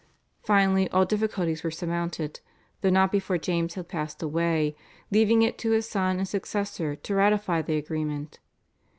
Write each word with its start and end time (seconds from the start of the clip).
Finally 0.41 0.89
all 0.89 1.05
difficulties 1.05 1.63
were 1.63 1.69
surmounted, 1.69 2.39
though 2.81 2.89
not 2.89 3.11
before 3.11 3.37
James 3.37 3.75
had 3.75 3.87
passed 3.87 4.23
away 4.23 4.75
leaving 5.11 5.43
it 5.43 5.59
to 5.59 5.73
his 5.73 5.87
son 5.87 6.17
and 6.17 6.27
successor 6.27 6.95
to 6.95 7.13
ratify 7.13 7.61
the 7.61 7.77
agreement. 7.77 8.39